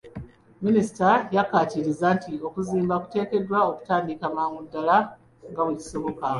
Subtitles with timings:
[0.65, 4.97] Minisita yakkaatiriza nti okuzimba kuteekeddwa okutandika mangu ddaala
[5.49, 6.27] nga bwe kisoboka.